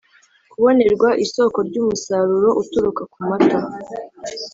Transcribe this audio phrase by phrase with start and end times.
[0.51, 3.57] kubonerwa isoko ry umusaruro uturuka ku mata